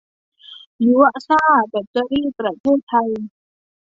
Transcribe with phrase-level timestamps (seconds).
[0.83, 3.09] ยัวซ่าแบตเตอรี่ ประเทศไทย